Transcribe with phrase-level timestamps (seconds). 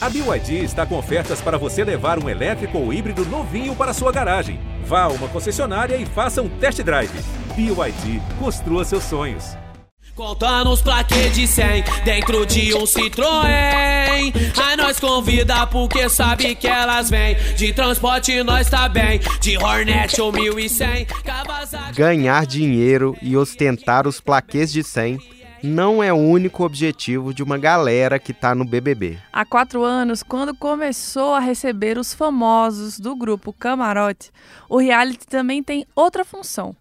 [0.00, 4.12] A BYD está com ofertas para você levar um elétrico ou híbrido novinho para sua
[4.12, 4.60] garagem.
[4.84, 7.10] Vá a uma concessionária e faça um test drive.
[7.56, 9.56] BYD, construa seus sonhos.
[10.14, 14.32] Conta nos plaquês de 100 dentro de um Citroën.
[14.56, 17.36] A nós convida porque sabe que elas vêm.
[17.56, 21.08] De transporte nós tá bem, de Hornet ou 1100.
[21.94, 27.58] Ganhar dinheiro e ostentar os plaquês de 100 não é o único objetivo de uma
[27.58, 29.18] galera que está no BBB.
[29.32, 34.30] Há quatro anos, quando começou a receber os famosos do grupo Camarote,
[34.68, 36.76] o reality também tem outra função: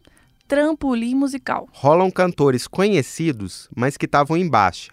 [0.48, 1.68] trampolim musical.
[1.72, 4.92] Rolam cantores conhecidos, mas que estavam em baixa,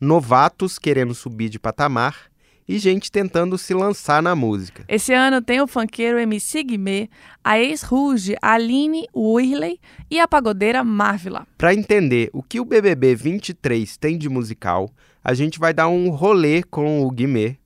[0.00, 2.31] novatos querendo subir de patamar
[2.68, 4.84] e gente tentando se lançar na música.
[4.88, 7.08] Esse ano tem o funkeiro MC Guimê,
[7.42, 9.80] a ex-Ruge Aline Whirley
[10.10, 11.46] e a pagodeira Marvila.
[11.58, 14.90] Para entender o que o BBB 23 tem de musical,
[15.22, 17.56] a gente vai dar um rolê com o Guimê,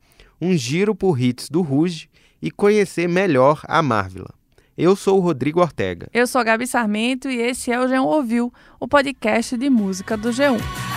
[0.41, 2.09] um giro por hits do Ruge
[2.41, 4.35] e conhecer melhor a Marvila.
[4.77, 6.09] Eu sou o Rodrigo Ortega.
[6.13, 10.19] Eu sou a Gabi Sarmento e esse é o G1 Ouviu, o podcast de música
[10.19, 10.96] do G1.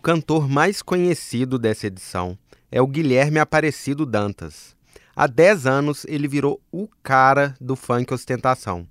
[0.00, 2.38] O cantor mais conhecido dessa edição
[2.72, 4.74] é o Guilherme Aparecido Dantas.
[5.14, 8.88] Há 10 anos ele virou o cara do funk ostentação.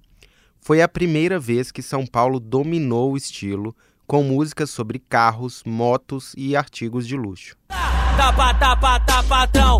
[0.61, 6.35] Foi a primeira vez que São Paulo dominou o estilo com músicas sobre carros, motos
[6.37, 7.55] e artigos de luxo.
[8.15, 9.47] Tapa, tapa, tapa.
[9.47, 9.79] Tapa.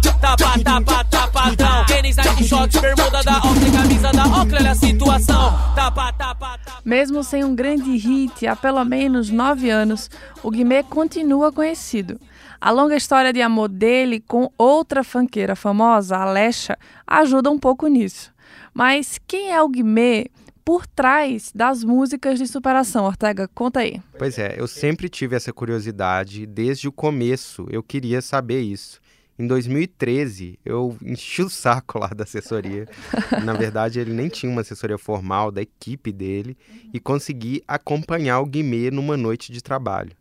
[2.00, 5.52] Tênis, Nike, shorts, bermuda da Oakley, camisa da Oakley, olha a situação.
[5.76, 6.82] Tapa, tapa, tapa.
[6.86, 10.10] Mesmo sem um grande hit há pelo menos nove anos,
[10.42, 12.18] o Guimê continua conhecido.
[12.62, 18.32] A longa história de amor dele com outra fanqueira famosa, Alexa, ajuda um pouco nisso.
[18.74, 20.28] Mas quem é o Guimê
[20.64, 23.04] por trás das músicas de superação.
[23.06, 24.02] Ortega, conta aí.
[24.18, 29.02] Pois é, eu sempre tive essa curiosidade, desde o começo eu queria saber isso.
[29.40, 32.86] Em 2013, eu enchi o saco lá da assessoria.
[33.46, 36.58] Na verdade, ele nem tinha uma assessoria formal da equipe dele
[36.94, 40.12] e consegui acompanhar o Guimê numa noite de trabalho.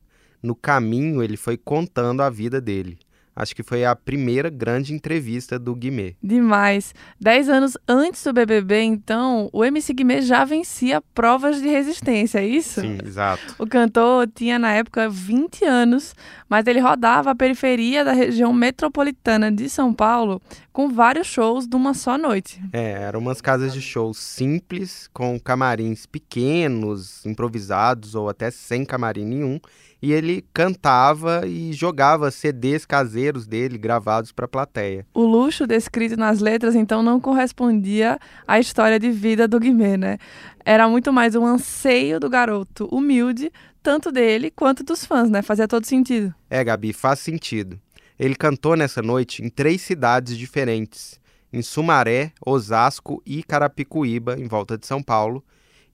[0.40, 2.96] No caminho, ele foi contando a vida dele.
[3.38, 6.16] Acho que foi a primeira grande entrevista do Guimê.
[6.20, 6.92] Demais.
[7.20, 12.46] Dez anos antes do BBB, então, o MC Guimê já vencia provas de resistência, é
[12.48, 12.80] isso?
[12.80, 13.54] Sim, exato.
[13.56, 16.16] O cantor tinha na época 20 anos,
[16.48, 20.42] mas ele rodava a periferia da região metropolitana de São Paulo
[20.78, 22.62] com vários shows de uma só noite.
[22.72, 29.24] É, eram umas casas de shows simples, com camarins pequenos, improvisados ou até sem camarim
[29.24, 29.58] nenhum
[30.00, 35.04] e ele cantava e jogava CDs caseiros dele gravados para a plateia.
[35.12, 40.18] O luxo descrito nas letras então não correspondia à história de vida do Guimê, né?
[40.64, 43.50] Era muito mais um anseio do garoto humilde,
[43.82, 45.42] tanto dele quanto dos fãs, né?
[45.42, 46.32] Fazia todo sentido.
[46.48, 47.80] É, Gabi, faz sentido.
[48.18, 51.20] Ele cantou nessa noite em três cidades diferentes,
[51.52, 55.44] em Sumaré, Osasco e Carapicuíba, em volta de São Paulo,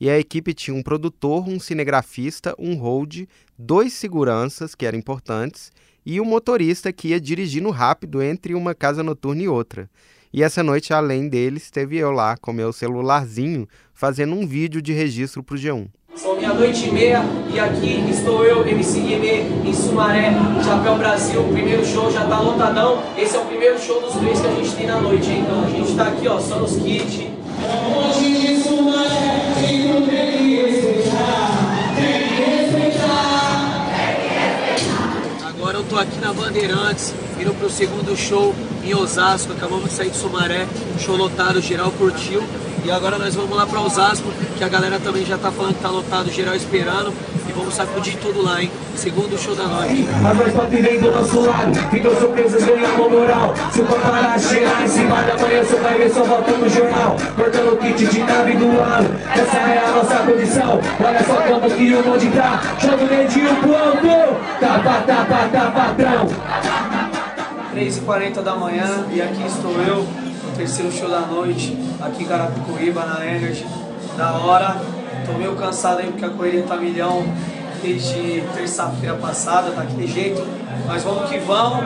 [0.00, 3.26] e a equipe tinha um produtor, um cinegrafista, um hold,
[3.58, 5.70] dois seguranças, que eram importantes,
[6.04, 9.88] e um motorista que ia dirigindo rápido entre uma casa noturna e outra.
[10.32, 14.92] E essa noite, além deles, teve eu lá com meu celularzinho fazendo um vídeo de
[14.92, 15.88] registro para o G1.
[16.16, 20.32] São meia-noite e meia e aqui estou eu, MC Guimê, em Sumaré,
[20.64, 21.40] Chapéu Brasil.
[21.40, 23.02] O primeiro show já tá lotadão.
[23.18, 25.44] Esse é o primeiro show dos três que a gente tem na noite, hein?
[25.44, 27.26] Então a gente tá aqui, ó, só nos kits.
[27.96, 29.24] Hoje de Sumaré.
[35.46, 38.54] Agora eu tô aqui na Bandeirantes, indo pro segundo show
[38.84, 40.66] em Osasco, acabamos de sair de Sumaré,
[40.98, 42.42] show lotado, geral curtiu.
[42.84, 45.80] E agora nós vamos lá para Osasco, que a galera também já tá falando que
[45.80, 47.14] tá lotado, geral esperando.
[47.48, 48.70] E vamos sacudir tudo lá, hein?
[48.94, 50.06] Segundo show da noite.
[50.20, 53.54] Mas nós top vem do nosso lado, ficam surpresas, ganhamos moral.
[53.72, 57.16] Se o parar chegar em cima da manhã, você vai ver só volta no jornal.
[57.34, 60.80] Cortando o kit de nave do lado, essa é a nossa condição.
[61.02, 64.36] Olha só como que o bonde tá, joga o dedinho pro alto.
[64.60, 66.28] Tapa, tapa, tapa, patrão.
[67.74, 70.23] 3h40 da manhã e aqui estou eu
[70.54, 73.66] terceiro show da noite, aqui em Carapicuíba, na Energy.
[74.16, 74.76] Da hora,
[75.26, 77.24] tô meio cansado aí porque a correria tá milhão
[77.82, 80.46] desde terça-feira passada, tá aquele jeito.
[80.86, 81.84] Mas vamos que vamos,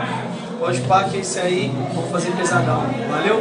[0.58, 2.84] pode pá que é esse aí, vamos fazer pesadão.
[3.10, 3.36] Valeu?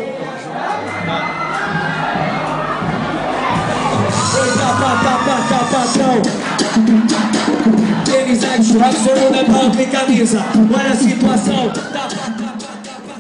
[4.39, 5.80] Oi, tapa, tapa, tapa,
[8.12, 10.45] Eles é de churrasco, todo mundo é pau, camisa.
[10.73, 11.69] Olha a situação.
[11.69, 12.06] Tapa.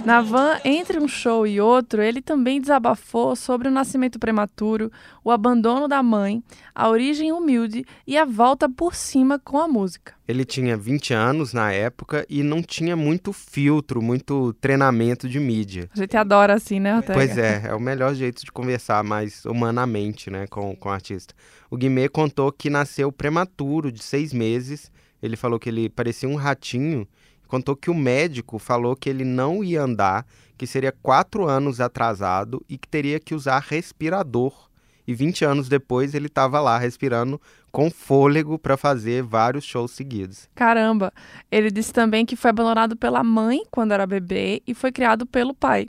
[0.07, 4.89] Na van, entre um show e outro, ele também desabafou sobre o nascimento prematuro,
[5.21, 6.41] o abandono da mãe,
[6.73, 10.13] a origem humilde e a volta por cima com a música.
[10.25, 15.89] Ele tinha 20 anos na época e não tinha muito filtro, muito treinamento de mídia.
[15.93, 17.13] A gente adora assim, né, Ortega?
[17.13, 21.33] Pois é, é o melhor jeito de conversar mais humanamente né, com, com o artista.
[21.69, 24.89] O Guimê contou que nasceu prematuro, de seis meses.
[25.21, 27.05] Ele falou que ele parecia um ratinho
[27.47, 30.25] contou que o médico falou que ele não ia andar,
[30.57, 34.67] que seria quatro anos atrasado e que teria que usar respirador.
[35.07, 37.39] E 20 anos depois ele estava lá respirando
[37.71, 40.49] com fôlego para fazer vários shows seguidos.
[40.53, 41.13] Caramba!
[41.49, 45.53] Ele disse também que foi abandonado pela mãe quando era bebê e foi criado pelo
[45.53, 45.87] pai.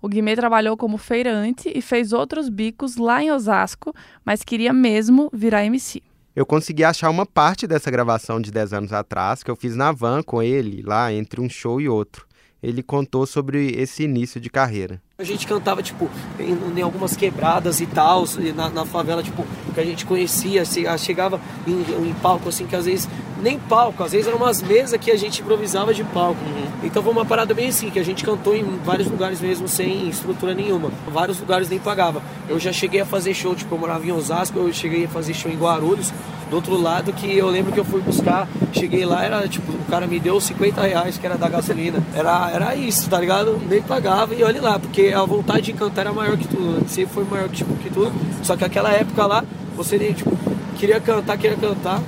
[0.00, 3.92] O Guimê trabalhou como feirante e fez outros bicos lá em Osasco,
[4.24, 6.00] mas queria mesmo virar MC
[6.40, 9.92] eu consegui achar uma parte dessa gravação de 10 anos atrás que eu fiz na
[9.92, 12.26] van com ele, lá entre um show e outro.
[12.62, 15.02] Ele contou sobre esse início de carreira.
[15.18, 16.08] A gente cantava, tipo,
[16.38, 18.24] em, em algumas quebradas e tal,
[18.56, 20.62] na, na, favela, tipo, que a gente conhecia,
[20.96, 23.06] chegava em, em, palco, assim, que às vezes,
[23.40, 26.40] nem palco, às vezes eram umas mesas que a gente improvisava de palco.
[26.44, 26.70] Uhum.
[26.82, 30.08] Então foi uma parada bem assim, que a gente cantou em vários lugares mesmo, sem
[30.08, 30.90] estrutura nenhuma.
[31.08, 32.22] Vários lugares nem pagava.
[32.48, 35.34] Eu já cheguei a fazer show, tipo, eu morava em Osasco, eu cheguei a fazer
[35.34, 36.12] show em Guarulhos,
[36.50, 39.84] do outro lado que eu lembro que eu fui buscar, cheguei lá, era tipo, o
[39.88, 42.02] cara me deu 50 reais que era da gasolina.
[42.14, 43.60] Era, era isso, tá ligado?
[43.68, 47.14] Nem pagava e olha lá, porque a vontade de cantar era maior que tudo, sempre
[47.14, 48.12] foi maior tipo, que tudo.
[48.42, 49.44] Só que aquela época lá,
[49.76, 50.36] você tipo,
[50.76, 52.02] queria cantar, queria cantar,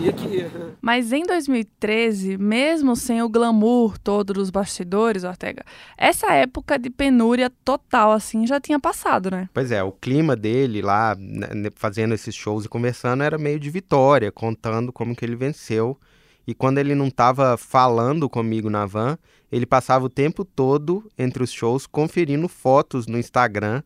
[0.00, 0.46] ia que
[0.84, 5.64] Mas em 2013, mesmo sem o glamour todo dos bastidores, Ortega,
[5.96, 9.48] essa época de penúria total, assim, já tinha passado, né?
[9.54, 13.58] Pois é, o clima dele lá, né, né, fazendo esses shows e conversando, era meio
[13.58, 15.98] de vitória, contando como que ele venceu.
[16.46, 19.16] E quando ele não estava falando comigo na van,
[19.50, 23.82] ele passava o tempo todo entre os shows conferindo fotos no Instagram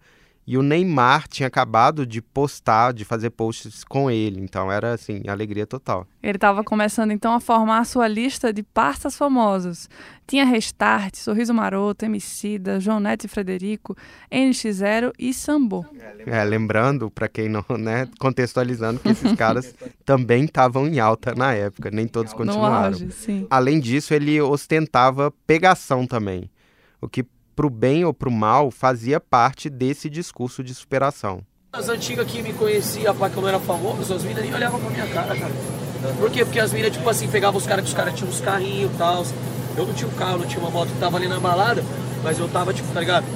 [0.50, 4.40] e o Neymar tinha acabado de postar, de fazer posts com ele.
[4.40, 6.06] Então era assim, alegria total.
[6.22, 9.90] Ele estava começando então a formar a sua lista de parças famosos.
[10.26, 13.94] Tinha Restart, Sorriso Maroto, Emicida, João Neto e Frederico,
[14.32, 15.84] NX0 e Sambo.
[16.26, 21.52] É, lembrando, para quem não, né, contextualizando que esses caras também estavam em alta na
[21.52, 22.94] época, nem todos continuaram.
[22.94, 23.46] Auge, sim.
[23.50, 26.50] Além disso, ele ostentava pegação também,
[27.02, 27.26] o que
[27.58, 31.40] pro bem ou pro mal, fazia parte desse discurso de superação.
[31.72, 34.78] As antigas que me conheciam, para que eu não era famoso, as minas nem olhavam
[34.78, 35.52] pra minha cara, cara.
[36.20, 36.44] Por quê?
[36.44, 38.96] Porque as minas, tipo assim, pegavam os caras que os caras tinham uns carrinhos e
[38.96, 39.26] tal.
[39.76, 41.82] Eu não tinha um carro, não tinha uma moto que tava ali na balada,
[42.22, 43.26] mas eu tava, tipo, tá ligado?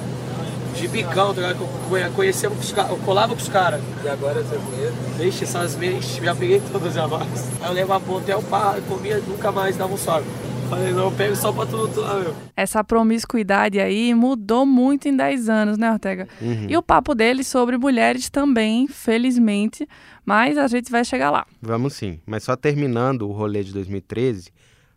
[0.73, 1.67] De bicão, tá ligado?
[1.91, 3.81] Eu conhecia com os caras, eu colava com os caras.
[4.05, 4.93] E agora você conhece?
[5.17, 7.27] Deixa essas meias, já peguei todas já mais.
[7.59, 10.29] Aí eu levava pro hotel, pá, comia, nunca mais dava um sorte.
[10.75, 12.35] Falei, não, eu pego só pra tudo lá, meu.
[12.55, 16.27] Essa promiscuidade aí mudou muito em 10 anos, né, Ortega?
[16.41, 16.65] Uhum.
[16.67, 19.87] E o papo dele sobre mulheres também, felizmente,
[20.25, 21.45] mas a gente vai chegar lá.
[21.61, 24.51] Vamos sim, mas só terminando o rolê de 2013,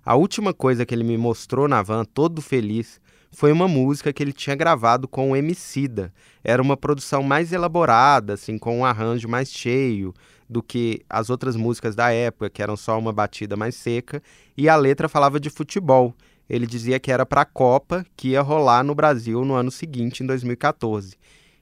[0.05, 2.99] a última coisa que ele me mostrou na van, todo feliz,
[3.31, 6.11] foi uma música que ele tinha gravado com o Emicida.
[6.43, 10.15] Era uma produção mais elaborada, assim, com um arranjo mais cheio
[10.49, 14.23] do que as outras músicas da época, que eram só uma batida mais seca,
[14.57, 16.15] e a letra falava de futebol.
[16.49, 20.23] Ele dizia que era para a Copa que ia rolar no Brasil no ano seguinte,
[20.23, 21.17] em 2014.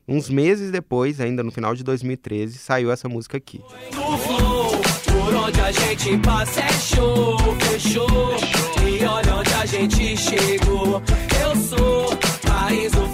[0.07, 3.63] Uns meses depois, ainda no final de 2013, saiu essa música aqui.
[3.71, 3.95] É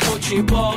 [0.05, 0.75] futebol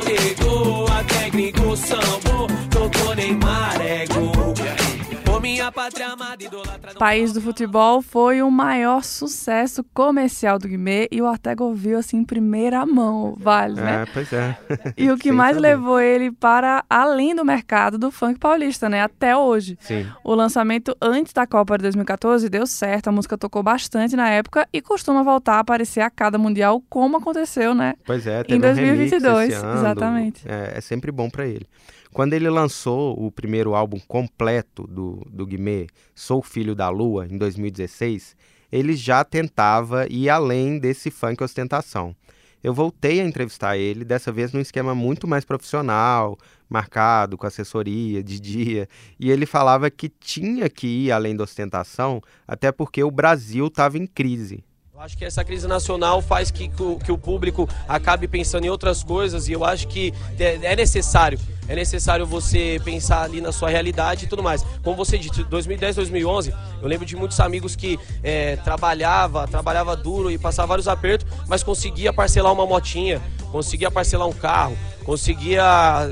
[6.98, 12.18] País do Futebol foi o maior sucesso comercial do Guimê e o Ortega ouviu assim
[12.18, 14.02] em primeira mão, vale, né?
[14.02, 14.56] É, pois é.
[14.96, 15.68] E o que mais saber.
[15.68, 19.02] levou ele para além do mercado do funk paulista, né?
[19.02, 19.76] Até hoje.
[19.80, 20.06] Sim.
[20.22, 24.68] O lançamento antes da Copa de 2014 deu certo, a música tocou bastante na época
[24.72, 27.94] e costuma voltar a aparecer a cada mundial, como aconteceu, né?
[28.04, 30.42] Pois é, teve em 2022, um exatamente.
[30.46, 31.66] É, é sempre bom para ele.
[32.14, 37.36] Quando ele lançou o primeiro álbum completo do, do Guimê, Sou Filho da Lua, em
[37.36, 38.36] 2016,
[38.70, 42.14] ele já tentava ir além desse funk ostentação.
[42.62, 46.38] Eu voltei a entrevistar ele, dessa vez num esquema muito mais profissional,
[46.70, 52.22] marcado, com assessoria, de dia, e ele falava que tinha que ir além da ostentação,
[52.46, 54.62] até porque o Brasil estava em crise.
[55.04, 59.48] Acho que essa crise nacional faz que, que o público acabe pensando em outras coisas
[59.48, 64.24] e eu acho que é, é necessário é necessário você pensar ali na sua realidade
[64.24, 64.64] e tudo mais.
[64.82, 70.30] Como você disse, 2010, 2011, eu lembro de muitos amigos que é, trabalhava, trabalhava duro
[70.30, 73.20] e passava vários apertos, mas conseguia parcelar uma motinha,
[73.52, 75.62] conseguia parcelar um carro, conseguia,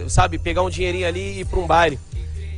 [0.08, 1.98] sabe, pegar um dinheirinho ali e ir para um baile.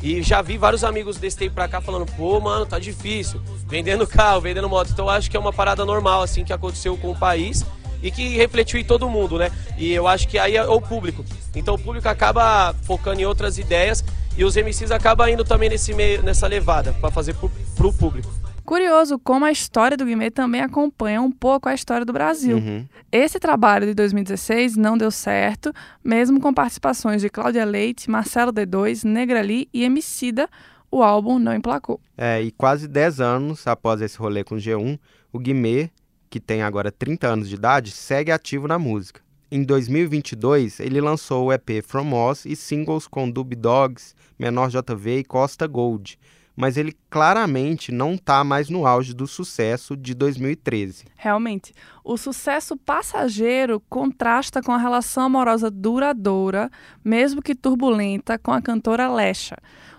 [0.04, 3.40] E já vi vários amigos desse tempo pra cá falando, pô, mano, tá difícil.
[3.66, 4.90] Vendendo carro, vendendo moto.
[4.92, 7.64] Então acho que é uma parada normal, assim, que aconteceu com o país
[8.02, 9.50] e que refletiu em todo mundo, né?
[9.78, 11.25] E eu acho que aí é o público.
[11.56, 14.04] Então o público acaba focando em outras ideias
[14.37, 18.30] e os MCs acabam indo também nesse meio, nessa levada para fazer pro, pro público.
[18.74, 22.56] Curioso como a história do Guimê também acompanha um pouco a história do Brasil.
[22.56, 22.84] Uhum.
[23.12, 29.04] Esse trabalho de 2016 não deu certo, mesmo com participações de Cláudia Leite, Marcelo D2,
[29.04, 30.48] Negra Lee e Emicida,
[30.90, 32.00] o álbum não emplacou.
[32.18, 34.98] É, e quase 10 anos após esse rolê com o G1,
[35.32, 35.88] o Guimê,
[36.28, 39.20] que tem agora 30 anos de idade, segue ativo na música.
[39.52, 45.18] Em 2022, ele lançou o EP From Oz e singles com Dub Dogs, Menor JV
[45.18, 46.18] e Costa Gold,
[46.56, 51.04] mas ele claramente não está mais no auge do sucesso de 2013.
[51.16, 56.70] Realmente, o sucesso passageiro contrasta com a relação amorosa duradoura,
[57.04, 59.56] mesmo que turbulenta, com a cantora Lesha.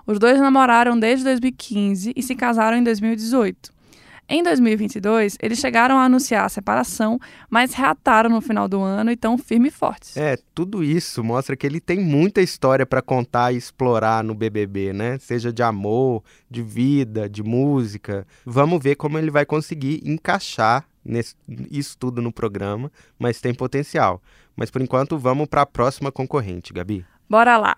[0.08, 3.75] Os dois namoraram desde 2015 e se casaram em 2018.
[4.28, 9.14] Em 2022, eles chegaram a anunciar a separação, mas reataram no final do ano e
[9.14, 10.18] estão firmes e fortes.
[10.18, 14.94] É, tudo isso mostra que ele tem muita história para contar e explorar no BBB,
[14.94, 15.20] né?
[15.20, 18.26] Seja de amor, de vida, de música.
[18.44, 21.36] Vamos ver como ele vai conseguir encaixar nesse,
[21.70, 24.20] isso tudo no programa, mas tem potencial.
[24.56, 27.06] Mas por enquanto, vamos para a próxima concorrente, Gabi.
[27.30, 27.78] Bora lá!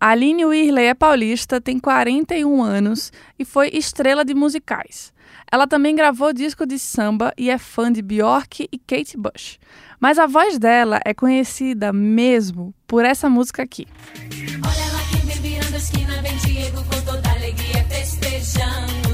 [0.00, 5.12] Aline Whirley é paulista, tem 41 anos e foi estrela de musicais.
[5.50, 9.58] Ela também gravou disco de samba e é fã de Bjork e Kate Bush.
[9.98, 13.86] Mas a voz dela é conhecida mesmo por essa música aqui.
[14.22, 19.08] Olha ela que vem virando a esquina, vem Diego com toda alegria festejando.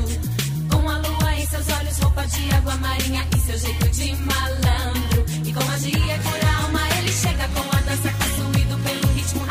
[0.70, 5.24] Com a lua em seus olhos, roupa de água marinha e seu jeito de malandro.
[5.46, 9.46] E com magia por alma, ele chega com a dança possuído pelo ritmo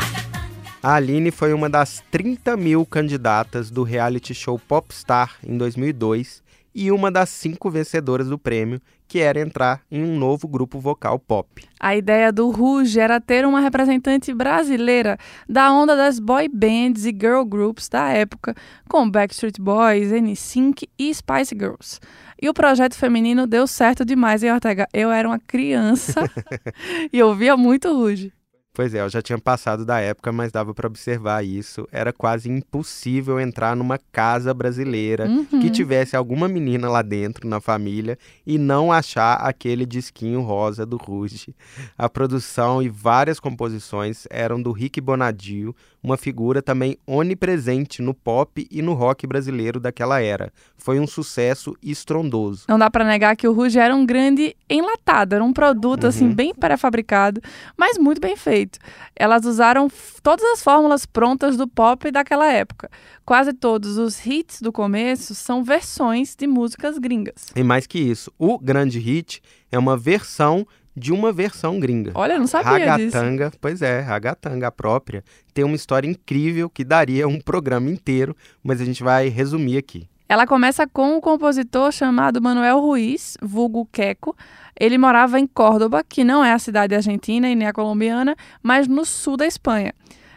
[0.82, 6.43] a Aline foi uma das 30 mil candidatas do reality show Popstar em 2002
[6.74, 11.18] e uma das cinco vencedoras do prêmio, que era entrar em um novo grupo vocal
[11.18, 11.62] pop.
[11.78, 15.16] A ideia do Rouge era ter uma representante brasileira
[15.48, 18.54] da onda das boy bands e girl groups da época,
[18.88, 22.00] com Backstreet Boys, NSYNC e Spice Girls.
[22.40, 24.88] E o projeto feminino deu certo demais em Ortega.
[24.92, 26.28] Eu era uma criança
[27.12, 28.32] e ouvia muito Rouge.
[28.74, 31.86] Pois é, eu já tinha passado da época, mas dava para observar isso.
[31.92, 35.60] Era quase impossível entrar numa casa brasileira uhum.
[35.60, 40.96] que tivesse alguma menina lá dentro na família e não achar aquele disquinho rosa do
[40.96, 41.54] Ruge.
[41.96, 48.66] A produção e várias composições eram do Rick Bonadio, uma figura também onipresente no pop
[48.70, 50.52] e no rock brasileiro daquela era.
[50.76, 52.64] Foi um sucesso estrondoso.
[52.68, 56.24] Não dá para negar que o Ruge era um grande enlatado, era um produto assim,
[56.24, 56.30] uhum.
[56.30, 57.40] assim bem pré-fabricado,
[57.76, 58.78] mas muito bem feito jeito.
[59.14, 59.88] Elas usaram
[60.22, 62.90] todas as fórmulas prontas do pop daquela época.
[63.24, 67.52] Quase todos os hits do começo são versões de músicas gringas.
[67.54, 70.66] E mais que isso, o grande hit é uma versão
[70.96, 72.12] de uma versão gringa.
[72.14, 73.58] Olha, não sabia Ragatanga, disso.
[73.60, 78.80] pois é, Ragatanga, a própria, tem uma história incrível que daria um programa inteiro, mas
[78.80, 80.08] a gente vai resumir aqui.
[80.28, 84.34] Ela começa com um compositor chamado Manuel Ruiz, vulgo Queco.
[84.78, 88.88] Ele morava em Córdoba, que não é a cidade argentina e nem a colombiana, mas
[88.88, 89.92] no sul da Espanha.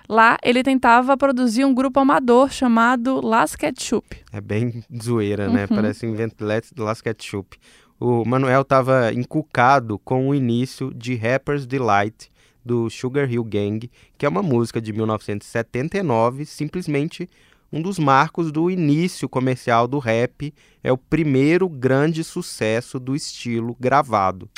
[0.08, 4.24] Lá ele tentava produzir um grupo amador chamado Las Ketchup.
[4.32, 5.68] É bem zoeira, né?
[5.70, 5.76] Uhum.
[5.76, 6.46] Parece invento
[6.78, 7.58] Las Ketchup.
[8.00, 12.32] O Manuel estava encucado com o início de Rapper's Delight
[12.64, 17.30] do Sugar Hill Gang, que é uma música de 1979, simplesmente
[17.72, 23.76] um dos marcos do início comercial do rap, é o primeiro grande sucesso do estilo
[23.80, 24.50] gravado.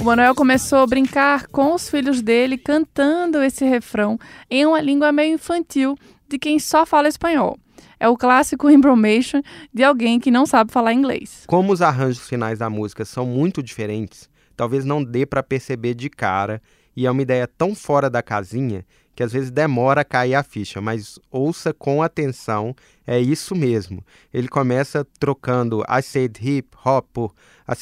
[0.00, 4.18] O Manuel começou a brincar com os filhos dele cantando esse refrão
[4.50, 5.96] em uma língua meio infantil
[6.28, 7.58] de quem só fala espanhol
[8.02, 9.40] é o clássico embromation
[9.72, 11.44] de alguém que não sabe falar inglês.
[11.46, 16.10] Como os arranjos finais da música são muito diferentes, talvez não dê para perceber de
[16.10, 16.60] cara,
[16.96, 20.42] e é uma ideia tão fora da casinha que às vezes demora a cair a
[20.42, 22.74] ficha, mas ouça com atenção,
[23.06, 24.04] é isso mesmo.
[24.34, 27.32] Ele começa trocando I said hip hop por
[27.64, 27.74] a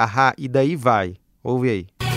[0.00, 1.16] ahá, e daí vai.
[1.42, 2.07] Ouve aí.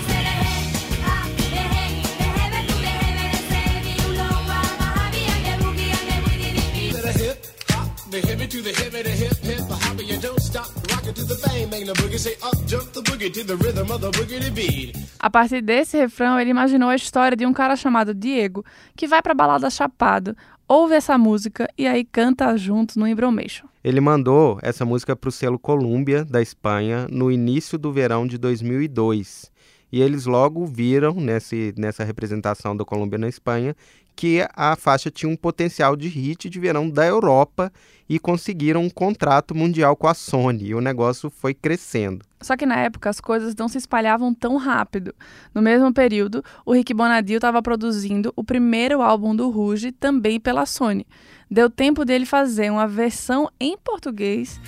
[15.19, 19.21] A partir desse refrão, ele imaginou a história de um cara chamado Diego, que vai
[19.21, 20.35] pra balada chapado,
[20.67, 23.67] ouve essa música e aí canta junto no Embromation.
[23.83, 28.37] Ele mandou essa música para o selo Columbia, da Espanha, no início do verão de
[28.37, 29.51] 2002.
[29.91, 33.75] E eles logo viram, nesse, nessa representação da Colômbia na Espanha,
[34.15, 37.71] que a faixa tinha um potencial de hit de verão da Europa
[38.07, 40.67] e conseguiram um contrato mundial com a Sony.
[40.67, 42.25] E o negócio foi crescendo.
[42.41, 45.15] Só que na época as coisas não se espalhavam tão rápido.
[45.53, 50.65] No mesmo período, o Rick Bonadio estava produzindo o primeiro álbum do Rouge também pela
[50.65, 51.05] Sony.
[51.49, 54.59] Deu tempo dele fazer uma versão em português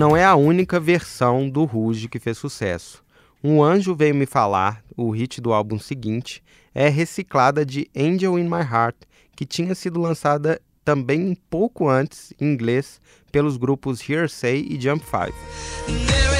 [0.00, 3.04] Não é a única versão do Rouge que fez sucesso.
[3.44, 6.42] Um Anjo Veio Me Falar, o hit do álbum seguinte,
[6.74, 8.96] é reciclada de Angel in My Heart,
[9.36, 12.98] que tinha sido lançada também um pouco antes, em inglês,
[13.30, 16.39] pelos grupos Hearsay e Jump 5.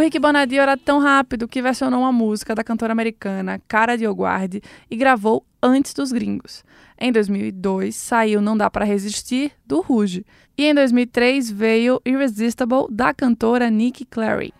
[0.00, 4.06] O Rick Bonadio era tão rápido que versionou uma música da cantora americana Cara de
[4.06, 6.64] Oguarde e gravou antes dos gringos.
[6.98, 10.24] Em 2002 saiu Não Dá Para Resistir, do Rouge.
[10.56, 14.54] E em 2003 veio Irresistible, da cantora Nikki Clary.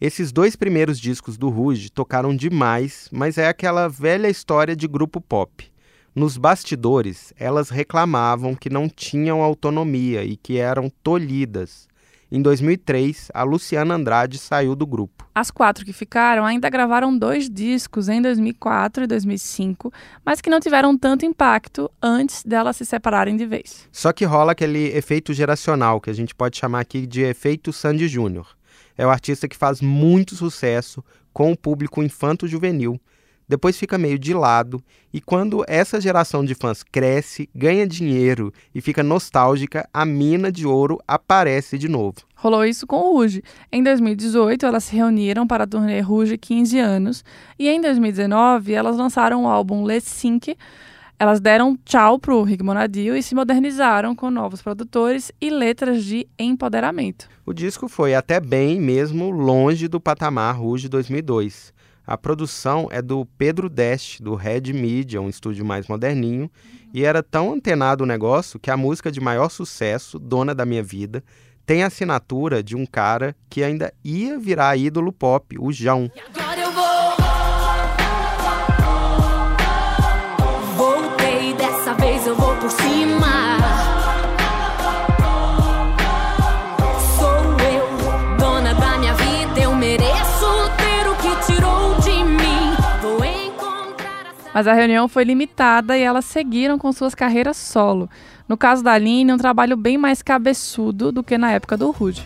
[0.00, 5.20] Esses dois primeiros discos do Rouge tocaram demais, mas é aquela velha história de grupo
[5.20, 5.72] pop.
[6.14, 11.88] Nos bastidores, elas reclamavam que não tinham autonomia e que eram tolhidas.
[12.30, 15.28] Em 2003, a Luciana Andrade saiu do grupo.
[15.32, 19.92] As quatro que ficaram ainda gravaram dois discos em 2004 e 2005,
[20.24, 23.88] mas que não tiveram tanto impacto antes delas se separarem de vez.
[23.92, 28.08] Só que rola aquele efeito geracional, que a gente pode chamar aqui de efeito Sandy
[28.08, 28.56] Júnior
[28.96, 33.00] é o artista que faz muito sucesso com o público infanto-juvenil,
[33.46, 38.80] depois fica meio de lado, e quando essa geração de fãs cresce, ganha dinheiro e
[38.80, 42.16] fica nostálgica, a mina de ouro aparece de novo.
[42.34, 43.42] Rolou isso com o Ruge.
[43.70, 47.24] Em 2018, elas se reuniram para a turnê Ruge 15 anos,
[47.58, 50.56] e em 2019 elas lançaram o álbum Let's Sync,
[51.24, 56.28] elas deram tchau pro Rick Bonadio e se modernizaram com novos produtores e letras de
[56.38, 57.30] empoderamento.
[57.46, 61.72] O disco foi até bem mesmo longe do patamar Rouge 2002.
[62.06, 66.50] A produção é do Pedro Dest, do Red Media, um estúdio mais moderninho,
[66.92, 70.82] e era tão antenado o negócio que a música de maior sucesso, Dona da Minha
[70.82, 71.24] Vida,
[71.64, 76.10] tem a assinatura de um cara que ainda ia virar ídolo pop, o João.
[94.54, 98.08] Mas a reunião foi limitada e elas seguiram com suas carreiras solo.
[98.48, 102.24] No caso da Aline, um trabalho bem mais cabeçudo do que na época do Rude.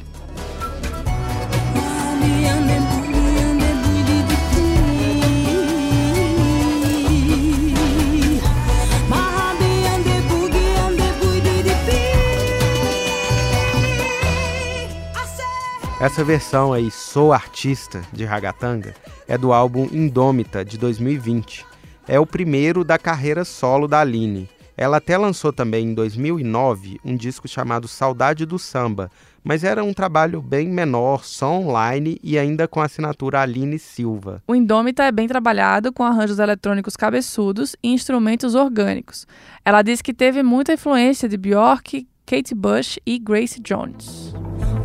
[16.00, 18.94] Essa versão aí, Sou Artista, de Ragatanga,
[19.26, 21.66] é do álbum Indômita, de 2020
[22.08, 24.48] é o primeiro da carreira solo da Aline.
[24.76, 29.10] Ela até lançou também em 2009 um disco chamado Saudade do Samba,
[29.44, 34.42] mas era um trabalho bem menor, só online e ainda com a assinatura Aline Silva.
[34.46, 39.26] O Indômita é bem trabalhado com arranjos eletrônicos cabeçudos e instrumentos orgânicos.
[39.64, 44.32] Ela diz que teve muita influência de Bjork, Kate Bush e Grace Jones.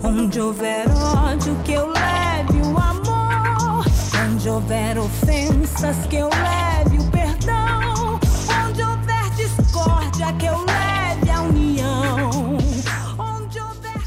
[0.04, 3.86] Onde houver ódio que eu leve o amor,
[4.30, 7.14] onde houver ofensas que eu leve o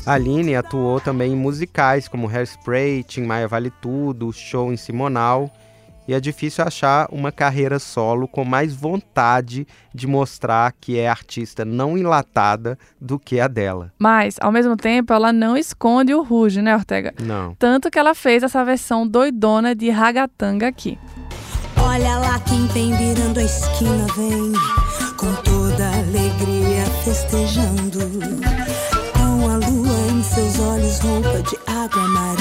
[0.07, 5.51] A Aline atuou também em musicais como Hairspray, Tim Maia Vale Tudo, Show em Simonal.
[6.09, 11.65] E é difícil achar uma carreira solo com mais vontade de mostrar que é artista
[11.65, 13.93] não enlatada do que a dela.
[13.99, 17.13] Mas, ao mesmo tempo, ela não esconde o Ruge, né, Ortega?
[17.21, 17.55] Não.
[17.55, 20.99] Tanto que ela fez essa versão doidona de Ragatanga aqui.
[21.79, 24.53] Olha lá quem vem virando a esquina, vem
[25.17, 27.99] com toda alegria festejando.
[29.13, 32.36] Com a lua em seus olhos, roupa de água marinha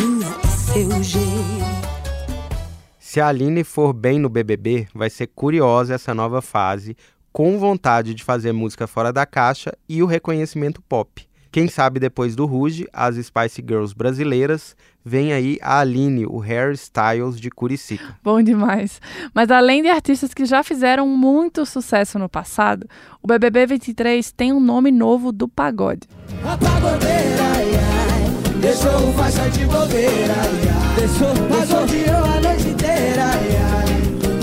[3.15, 6.97] Se a Aline for bem no BBB, vai ser curiosa essa nova fase,
[7.31, 11.25] com vontade de fazer música fora da caixa e o reconhecimento pop.
[11.49, 16.73] Quem sabe depois do Ruge, as Spice Girls brasileiras, vem aí a Aline, o Harry
[16.73, 18.17] Styles de Curicica.
[18.21, 18.99] Bom demais.
[19.33, 22.85] Mas além de artistas que já fizeram muito sucesso no passado,
[23.23, 26.05] o BBB 23 tem um nome novo do pagode.
[26.43, 33.25] A pagodeira, ai, ai, deixou faixa de bobeira, ai, ai, deixou, pagodeou a noite inteira,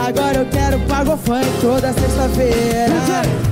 [0.07, 2.93] agora eu quero pago funk toda sexta-feira,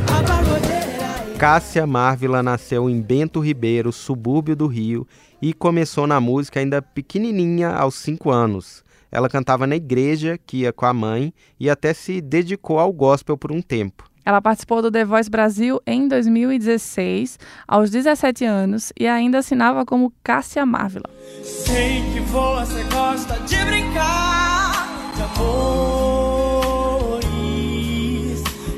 [0.07, 1.39] a pagodeira.
[1.39, 5.07] Cássia Marvila nasceu em Bento Ribeiro, subúrbio do Rio,
[5.41, 8.85] e começou na música ainda pequenininha, aos 5 anos.
[9.11, 13.39] Ela cantava na igreja, que ia com a mãe, e até se dedicou ao gospel
[13.39, 14.10] por um tempo.
[14.25, 20.13] Ela participou do The Voice Brasil em 2016, aos 17 anos, e ainda assinava como
[20.23, 21.09] Cássia Marvila.
[21.43, 26.51] Sei que você gosta de brincar de amores,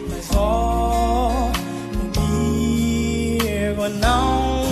[0.08, 1.50] mas ó,
[2.14, 4.62] comigo não,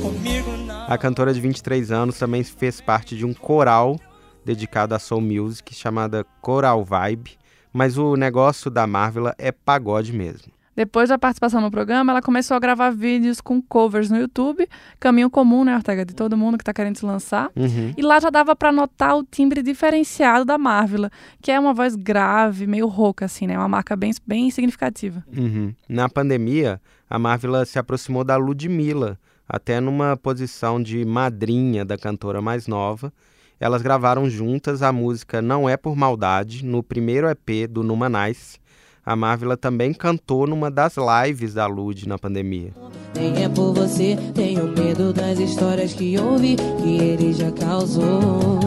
[0.00, 0.86] comigo não.
[0.86, 3.96] A cantora de 23 anos também fez parte de um coral
[4.44, 7.38] dedicado à soul music chamada Coral Vibe,
[7.72, 10.52] mas o negócio da Marvila é pagode mesmo.
[10.74, 14.66] Depois da participação no programa, ela começou a gravar vídeos com covers no YouTube,
[14.98, 17.50] caminho comum, né, Ortega, de todo mundo que está querendo se lançar.
[17.54, 17.92] Uhum.
[17.94, 21.10] E lá já dava para notar o timbre diferenciado da Marvila,
[21.42, 23.58] que é uma voz grave, meio rouca, assim, né?
[23.58, 25.22] Uma marca bem, bem significativa.
[25.36, 25.74] Uhum.
[25.86, 32.40] Na pandemia, a Marvila se aproximou da Ludmilla, até numa posição de madrinha da cantora
[32.40, 33.12] mais nova.
[33.62, 38.58] Elas gravaram juntas a música Não É Por Maldade, no primeiro EP do Numa Nice.
[39.06, 42.72] A Marvila também cantou numa das lives da Lud na pandemia.
[43.14, 48.58] Nem é por você, tenho medo das histórias que ouvi, que ele já causou.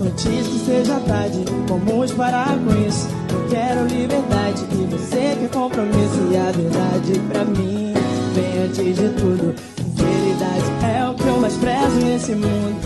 [0.00, 3.06] Antes que seja tarde, vamos parar com isso.
[3.30, 6.32] Eu quero liberdade e você quer compromisso.
[6.32, 7.92] E a verdade pra mim
[8.34, 9.54] vem antes de tudo.
[9.98, 10.83] Eu
[11.44, 12.80] mais prezo nesse mundo.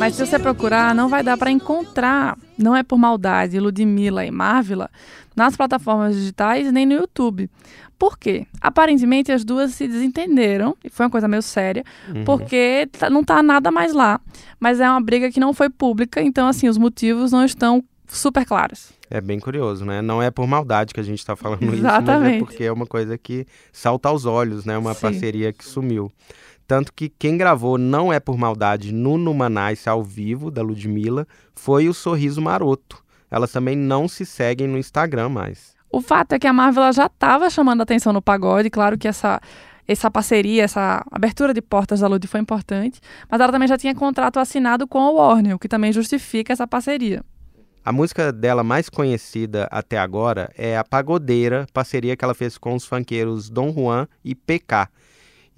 [0.00, 4.32] Mas se você procurar, não vai dar para encontrar, não é por maldade, Ludmilla e
[4.32, 4.90] Marvila,
[5.36, 7.48] nas plataformas digitais nem no YouTube.
[7.96, 8.48] Por quê?
[8.60, 11.84] Aparentemente as duas se desentenderam, e foi uma coisa meio séria,
[12.26, 14.20] porque tá- não tá nada mais lá.
[14.58, 18.44] Mas é uma briga que não foi pública, então assim, os motivos não estão super
[18.44, 18.88] claros.
[19.08, 20.02] É bem curioso, né?
[20.02, 22.38] Não é por maldade que a gente está falando isso, mas é Exatamente.
[22.44, 24.76] porque é uma coisa que salta aos olhos, né?
[24.76, 25.00] Uma Sim.
[25.00, 26.10] parceria que sumiu.
[26.68, 31.88] Tanto que quem gravou Não É Por Maldade no Numanice ao vivo, da Ludmilla, foi
[31.88, 33.02] o Sorriso Maroto.
[33.30, 35.74] Elas também não se seguem no Instagram mais.
[35.90, 39.40] O fato é que a Marvel já estava chamando atenção no pagode, claro que essa
[39.88, 43.94] essa parceria, essa abertura de portas da Lud foi importante, mas ela também já tinha
[43.94, 47.24] contrato assinado com a Warner, o que também justifica essa parceria.
[47.82, 52.74] A música dela mais conhecida até agora é a Pagodeira, parceria que ela fez com
[52.74, 54.88] os funkeiros Dom Juan e PK.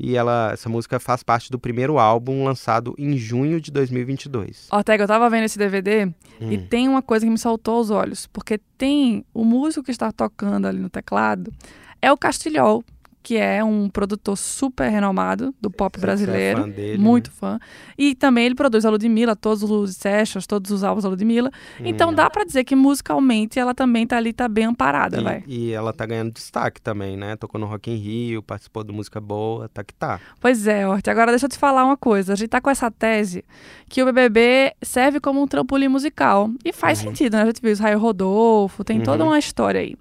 [0.02, 4.68] E ela, essa música faz parte do primeiro álbum lançado em junho de 2022.
[4.72, 6.10] Ortega, eu tava vendo esse DVD
[6.40, 10.10] e tem uma coisa que me saltou aos olhos, porque tem o músico que está
[10.10, 11.52] tocando ali no teclado
[12.02, 12.82] é o Castilhol,
[13.22, 17.36] que é um produtor super renomado do pop Você é brasileiro, fã dele, muito né?
[17.38, 17.58] fã.
[17.98, 21.50] E também ele produz a Ludmilla, todos os sessions, todos os álbuns da Ludmilla.
[21.80, 25.44] Então dá pra dizer que musicalmente ela também tá ali, tá bem amparada, vai.
[25.46, 27.36] E, ela tá ganhando destaque também, né?
[27.36, 30.18] Tocou no Rock in Rio, participou do Música Boa, tá que tá.
[30.40, 31.06] Pois é, Hort.
[31.08, 32.32] Agora deixa eu te falar uma coisa.
[32.32, 33.44] A gente tá com essa tese
[33.88, 36.50] que o BBB serve como um trampolim musical.
[36.64, 37.42] E faz sentido, né?
[37.42, 39.96] A gente viu Israel Rodolfo, tem toda uma história aí.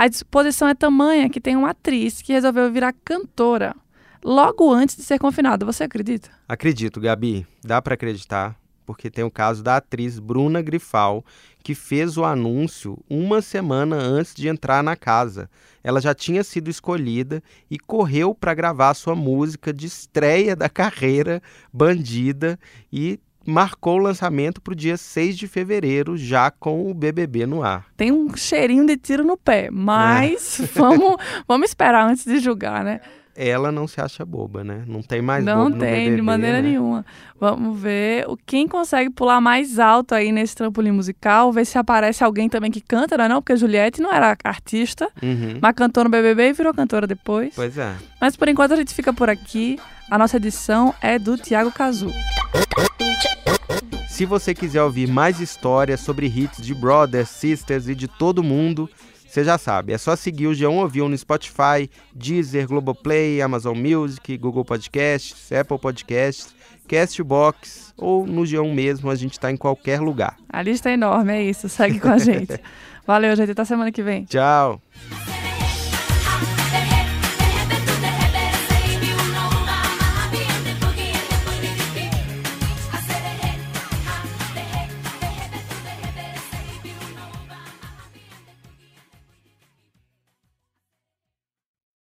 [0.00, 3.74] A disposição é tamanha que tem uma atriz que resolveu virar cantora
[4.22, 5.66] logo antes de ser confinada.
[5.66, 6.30] Você acredita?
[6.48, 8.56] Acredito, Gabi, dá pra acreditar,
[8.86, 11.24] porque tem o caso da atriz Bruna Grifal,
[11.64, 15.50] que fez o anúncio uma semana antes de entrar na casa.
[15.82, 21.42] Ela já tinha sido escolhida e correu para gravar sua música de estreia da carreira,
[21.72, 22.56] Bandida,
[22.92, 27.62] e marcou o lançamento para o dia 6 de fevereiro, já com o BBB no
[27.62, 27.86] ar.
[27.96, 33.00] Tem um cheirinho de tiro no pé, mas vamos, vamos esperar antes de julgar, né?
[33.40, 34.82] Ela não se acha boba, né?
[34.84, 36.70] Não tem mais Não bobo no tem, BBB, de maneira né?
[36.70, 37.06] nenhuma.
[37.38, 42.24] Vamos ver o quem consegue pular mais alto aí nesse trampolim musical, ver se aparece
[42.24, 43.40] alguém também que canta, não é não?
[43.40, 45.56] Porque a Juliette não era artista, Uhum.
[45.62, 47.52] mas cantou no BBB e virou cantora depois.
[47.54, 47.94] Pois é.
[48.20, 49.78] Mas por enquanto a gente fica por aqui.
[50.10, 52.10] A nossa edição é do Tiago Cazu.
[54.18, 58.90] Se você quiser ouvir mais histórias sobre hits de Brothers, Sisters e de todo mundo,
[59.24, 64.36] Você já sabe, é só seguir o G1 Ouviu no Spotify, Deezer, Globoplay, Amazon Music,
[64.36, 66.52] Google Podcasts, Apple Podcasts,
[66.88, 70.36] Castbox ou no G1 mesmo, a gente está em qualquer lugar.
[70.48, 71.68] A lista é enorme, é isso.
[71.68, 72.60] Segue com a gente.
[73.06, 73.52] Valeu, gente.
[73.52, 74.24] Até semana que vem.
[74.24, 74.82] Tchau.